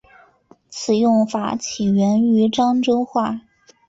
[0.71, 3.41] 此用法起源于漳州话。